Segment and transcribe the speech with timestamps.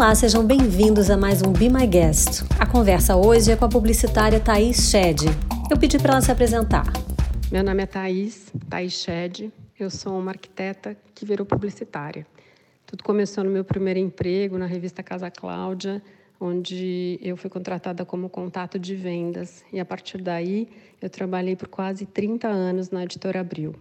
[0.00, 2.42] Olá, sejam bem-vindos a mais um Be My Guest.
[2.58, 5.26] A conversa hoje é com a publicitária Thaís Shed.
[5.70, 6.86] Eu pedi para ela se apresentar.
[7.52, 9.52] Meu nome é Thaís, Thaís Shed.
[9.78, 12.26] Eu sou uma arquiteta que virou publicitária.
[12.86, 16.02] Tudo começou no meu primeiro emprego na revista Casa Cláudia,
[16.40, 19.62] onde eu fui contratada como contato de vendas.
[19.70, 20.66] E a partir daí,
[20.98, 23.74] eu trabalhei por quase 30 anos na Editora Abril.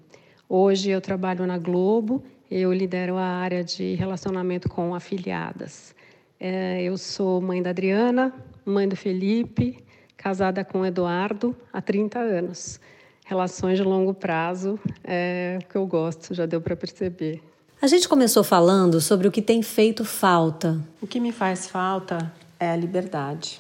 [0.50, 5.98] Hoje eu trabalho na Globo, eu lidero a área de relacionamento com afiliadas.
[6.40, 8.34] É, eu sou mãe da Adriana,
[8.66, 9.84] mãe do Felipe,
[10.16, 12.80] casada com o Eduardo há 30 anos.
[13.26, 17.44] Relações de longo prazo é o que eu gosto, já deu para perceber.
[17.82, 20.80] A gente começou falando sobre o que tem feito falta.
[21.02, 23.60] O que me faz falta é a liberdade.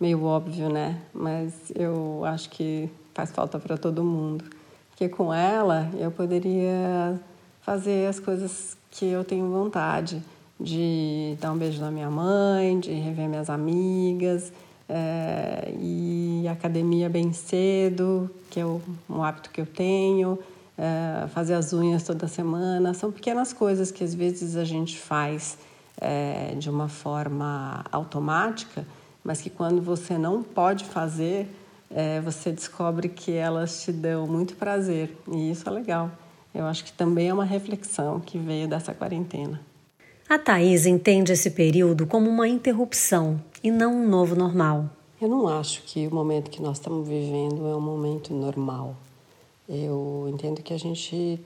[0.00, 0.98] Meio óbvio, né?
[1.12, 4.44] Mas eu acho que faz falta para todo mundo.
[4.88, 7.20] Porque com ela eu poderia
[7.60, 10.22] fazer as coisas que eu tenho vontade
[10.60, 14.52] de dar um beijo na minha mãe, de rever minhas amigas,
[14.88, 20.38] é, e academia bem cedo, que é um hábito que eu tenho,
[20.78, 22.94] é, fazer as unhas toda semana.
[22.94, 25.58] São pequenas coisas que às vezes a gente faz
[26.00, 28.86] é, de uma forma automática,
[29.22, 31.48] mas que quando você não pode fazer,
[32.24, 36.10] você descobre que elas te dão muito prazer, e isso é legal.
[36.52, 39.60] Eu acho que também é uma reflexão que veio dessa quarentena.
[40.28, 44.90] A Thais entende esse período como uma interrupção e não um novo normal.
[45.22, 48.96] Eu não acho que o momento que nós estamos vivendo é um momento normal.
[49.68, 51.40] Eu entendo que a gente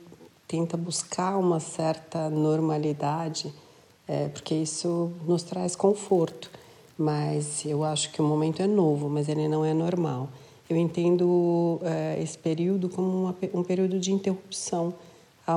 [0.48, 3.52] tenta buscar uma certa normalidade,
[4.08, 6.50] é, porque isso nos traz conforto.
[6.96, 10.30] Mas eu acho que o momento é novo, mas ele não é normal.
[10.70, 14.94] Eu entendo é, esse período como uma, um período de interrupção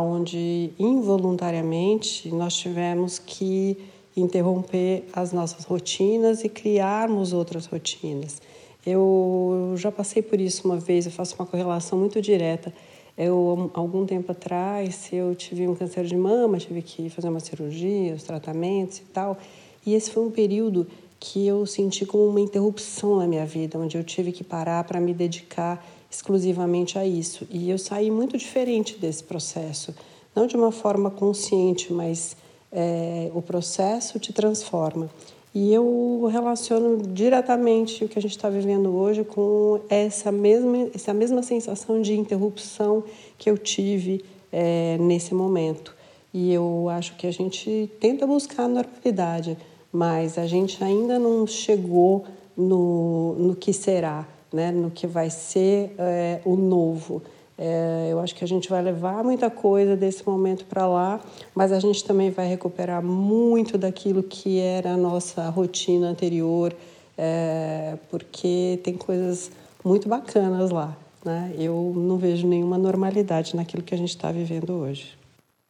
[0.01, 3.77] onde involuntariamente nós tivemos que
[4.15, 8.41] interromper as nossas rotinas e criarmos outras rotinas.
[8.85, 12.73] Eu já passei por isso uma vez, eu faço uma correlação muito direta.
[13.17, 18.13] Eu, algum tempo atrás, eu tive um câncer de mama, tive que fazer uma cirurgia,
[18.13, 19.37] os tratamentos e tal.
[19.85, 20.87] E esse foi um período
[21.19, 24.99] que eu senti como uma interrupção na minha vida, onde eu tive que parar para
[24.99, 27.47] me dedicar exclusivamente a isso.
[27.49, 29.93] E eu saí muito diferente desse processo,
[30.35, 32.37] não de uma forma consciente, mas
[32.71, 35.09] é, o processo te transforma.
[35.55, 41.13] E eu relaciono diretamente o que a gente está vivendo hoje com essa mesma, essa
[41.13, 43.03] mesma sensação de interrupção
[43.37, 45.95] que eu tive é, nesse momento.
[46.33, 49.55] E eu acho que a gente tenta buscar a normalidade,
[49.91, 52.25] mas a gente ainda não chegou
[52.57, 57.21] no, no que será né, no que vai ser é, o novo.
[57.57, 61.19] É, eu acho que a gente vai levar muita coisa desse momento para lá,
[61.53, 66.73] mas a gente também vai recuperar muito daquilo que era a nossa rotina anterior,
[67.17, 69.51] é, porque tem coisas
[69.83, 70.95] muito bacanas lá.
[71.23, 71.53] Né?
[71.57, 75.17] Eu não vejo nenhuma normalidade naquilo que a gente está vivendo hoje.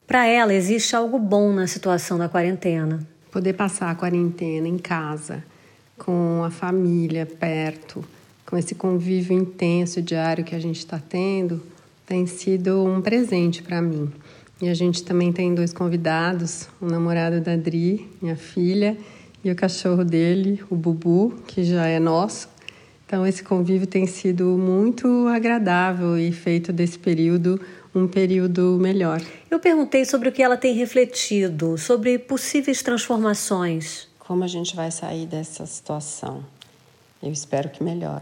[0.07, 3.05] Para ela, existe algo bom na situação da quarentena.
[3.31, 5.43] Poder passar a quarentena em casa,
[5.97, 8.03] com a família perto,
[8.45, 11.61] com esse convívio intenso diário que a gente está tendo,
[12.05, 14.11] tem sido um presente para mim.
[14.61, 18.97] E a gente também tem dois convidados, o namorado da Dri, minha filha,
[19.43, 22.47] e o cachorro dele, o Bubu, que já é nosso.
[23.05, 27.59] Então esse convívio tem sido muito agradável e feito desse período
[27.93, 29.21] um período melhor.
[29.51, 34.07] Eu perguntei sobre o que ela tem refletido, sobre possíveis transformações.
[34.17, 36.43] Como a gente vai sair dessa situação?
[37.23, 38.21] Eu espero que melhor.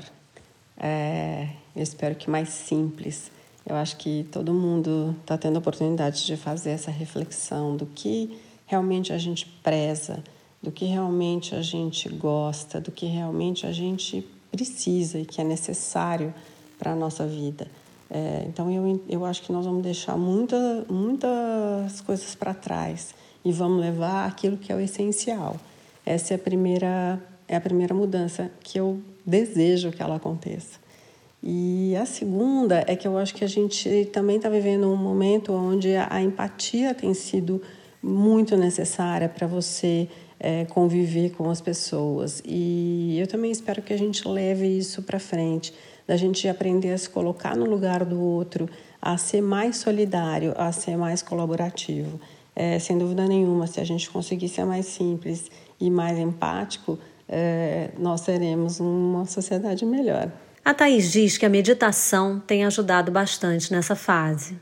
[0.77, 3.31] É, eu espero que mais simples.
[3.65, 8.39] Eu acho que todo mundo está tendo a oportunidade de fazer essa reflexão do que
[8.67, 10.23] realmente a gente preza,
[10.61, 15.43] do que realmente a gente gosta, do que realmente a gente precisa e que é
[15.43, 16.31] necessário
[16.77, 17.67] para a nossa vida.
[18.07, 23.51] É, então eu, eu acho que nós vamos deixar muita, muitas coisas para trás e
[23.51, 25.57] vamos levar aquilo que é o essencial.
[26.05, 27.19] Essa é a primeira
[27.51, 30.79] é a primeira mudança que eu desejo que ela aconteça.
[31.43, 35.51] E a segunda é que eu acho que a gente também está vivendo um momento
[35.51, 37.61] onde a, empatia tem sido
[38.01, 40.07] muito necessária para você
[40.39, 42.41] é, conviver com as pessoas.
[42.45, 45.73] E eu também espero que a gente leve isso para frente,
[46.07, 48.69] da gente aprender a se colocar no lugar do outro,
[49.01, 52.17] a ser mais solidário, a ser mais colaborativo.
[52.55, 55.49] É, sem dúvida nenhuma, se a gente conseguir ser mais simples
[55.79, 56.99] e mais empático,
[57.31, 60.29] é, nós teremos uma sociedade melhor.
[60.63, 64.59] A Thais diz que a meditação tem ajudado bastante nessa fase.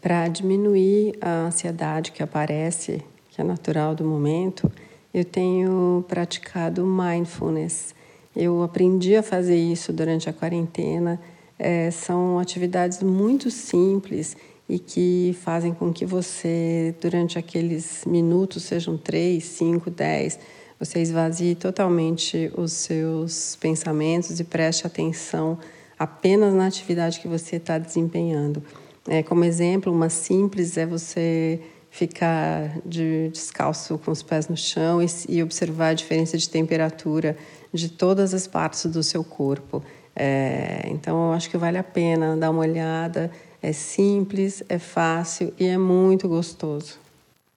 [0.00, 4.70] Para diminuir a ansiedade que aparece, que é natural do momento,
[5.12, 7.94] eu tenho praticado mindfulness.
[8.34, 11.20] Eu aprendi a fazer isso durante a quarentena.
[11.58, 14.36] É, são atividades muito simples
[14.68, 20.38] e que fazem com que você, durante aqueles minutos, sejam três, cinco, dez,
[20.84, 25.56] você esvazie totalmente os seus pensamentos e preste atenção
[25.96, 28.60] apenas na atividade que você está desempenhando.
[29.06, 35.00] É, como exemplo, uma simples é você ficar de descalço com os pés no chão
[35.00, 37.36] e, e observar a diferença de temperatura
[37.72, 39.84] de todas as partes do seu corpo.
[40.16, 43.30] É, então, eu acho que vale a pena dar uma olhada.
[43.62, 46.98] É simples, é fácil e é muito gostoso.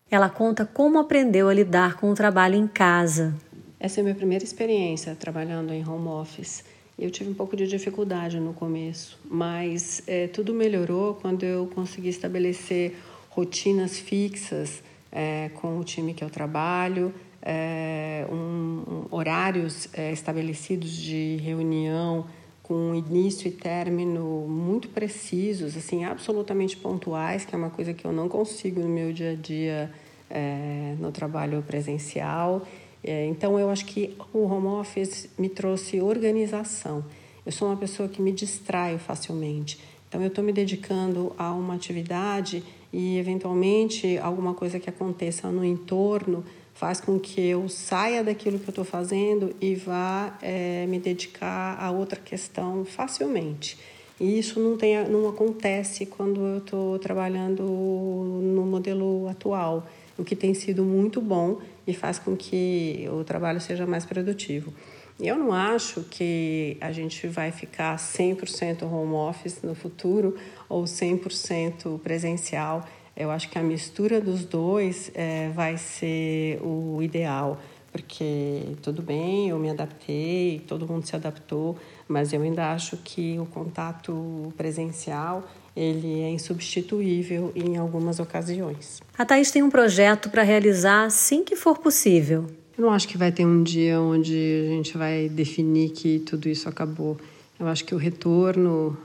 [0.09, 3.35] Ela conta como aprendeu a lidar com o trabalho em casa.
[3.79, 6.63] Essa é a minha primeira experiência trabalhando em home office.
[6.97, 12.09] Eu tive um pouco de dificuldade no começo, mas é, tudo melhorou quando eu consegui
[12.09, 12.95] estabelecer
[13.29, 14.81] rotinas fixas
[15.11, 22.25] é, com o time que eu trabalho, é, um, um, horários estabelecidos de reunião
[22.67, 28.11] com início e término muito precisos, assim, absolutamente pontuais, que é uma coisa que eu
[28.11, 29.91] não consigo no meu dia a dia
[30.27, 32.65] é, no trabalho presencial.
[33.03, 37.05] É, então, eu acho que o home office me trouxe organização.
[37.45, 39.79] Eu sou uma pessoa que me distraio facilmente.
[40.09, 45.63] Então, eu estou me dedicando a uma atividade e, eventualmente, alguma coisa que aconteça no
[45.63, 46.43] entorno
[46.75, 51.77] faz com que eu saia daquilo que eu estou fazendo e vá é, me dedicar
[51.79, 53.77] a outra questão facilmente.
[54.19, 59.87] E isso não, tem, não acontece quando eu estou trabalhando no modelo atual,
[60.17, 64.73] o que tem sido muito bom e faz com que o trabalho seja mais produtivo.
[65.19, 70.35] Eu não acho que a gente vai ficar 100% home office no futuro
[70.67, 72.85] ou 100% presencial.
[73.15, 79.49] Eu acho que a mistura dos dois é, vai ser o ideal, porque tudo bem,
[79.49, 81.77] eu me adaptei, todo mundo se adaptou,
[82.09, 89.01] mas eu ainda acho que o contato presencial ele é insubstituível em algumas ocasiões.
[89.17, 92.47] A Thaís tem um projeto para realizar assim que for possível.
[92.77, 96.49] Eu não acho que vai ter um dia onde a gente vai definir que tudo
[96.49, 97.17] isso acabou.
[97.57, 98.97] Eu acho que o retorno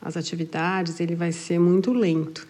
[0.00, 2.46] às atividades ele vai ser muito lento.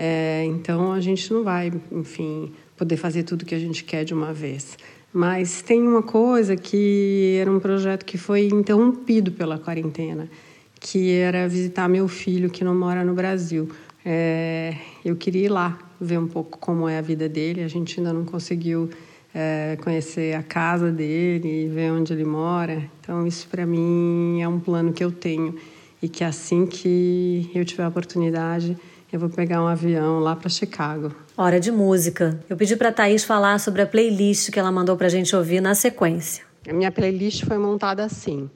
[0.00, 4.14] É, então a gente não vai, enfim, poder fazer tudo que a gente quer de
[4.14, 4.78] uma vez.
[5.12, 10.30] Mas tem uma coisa que era um projeto que foi interrompido pela quarentena,
[10.78, 13.68] que era visitar meu filho que não mora no Brasil.
[14.04, 17.64] É, eu queria ir lá ver um pouco como é a vida dele.
[17.64, 18.88] A gente ainda não conseguiu
[19.34, 22.88] é, conhecer a casa dele, ver onde ele mora.
[23.00, 25.56] Então isso para mim é um plano que eu tenho
[26.00, 28.76] e que assim que eu tiver a oportunidade
[29.10, 31.14] eu vou pegar um avião lá para Chicago.
[31.36, 32.38] Hora de música.
[32.48, 35.60] Eu pedi para Thaís falar sobre a playlist que ela mandou para a gente ouvir
[35.60, 36.44] na sequência.
[36.68, 38.50] A minha playlist foi montada assim: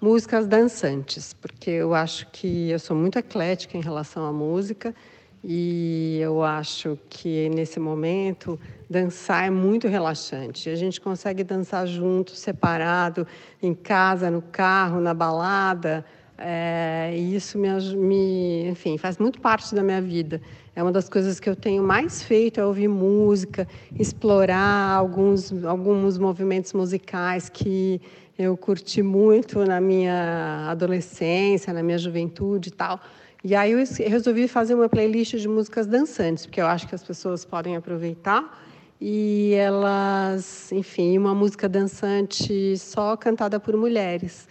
[0.00, 4.94] músicas dançantes, porque eu acho que eu sou muito eclética em relação à música
[5.42, 8.58] e eu acho que nesse momento
[8.88, 10.68] dançar é muito relaxante.
[10.70, 13.26] A gente consegue dançar junto, separado,
[13.60, 16.04] em casa, no carro, na balada.
[16.38, 20.40] É, e isso me, me, enfim, faz muito parte da minha vida.
[20.74, 23.66] É uma das coisas que eu tenho mais feito é ouvir música,
[23.98, 28.00] explorar alguns, alguns movimentos musicais que
[28.38, 33.00] eu curti muito na minha adolescência, na minha juventude e tal.
[33.42, 37.02] E aí eu resolvi fazer uma playlist de músicas dançantes, porque eu acho que as
[37.02, 38.62] pessoas podem aproveitar
[39.00, 44.46] e elas, enfim, uma música dançante só cantada por mulheres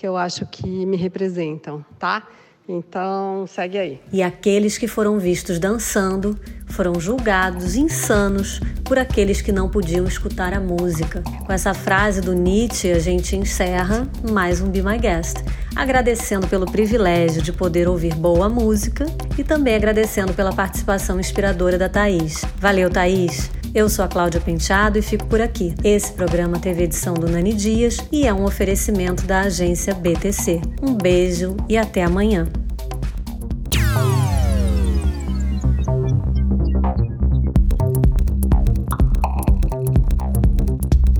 [0.00, 2.26] que eu acho que me representam, tá?
[2.66, 4.00] Então, segue aí.
[4.10, 6.38] E aqueles que foram vistos dançando
[6.68, 11.22] foram julgados insanos por aqueles que não podiam escutar a música.
[11.44, 15.44] Com essa frase do Nietzsche, a gente encerra mais um Be My Guest,
[15.76, 19.04] agradecendo pelo privilégio de poder ouvir boa música
[19.36, 22.42] e também agradecendo pela participação inspiradora da Thaís.
[22.56, 23.50] Valeu, Thaís!
[23.72, 25.74] Eu sou a Cláudia Penteado e fico por aqui.
[25.84, 30.60] Esse programa teve edição do Nani Dias e é um oferecimento da agência BTC.
[30.82, 32.48] Um beijo e até amanhã.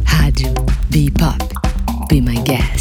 [0.04, 0.52] Rádio
[0.88, 1.38] Be Pop.
[2.08, 2.79] Be My Guest.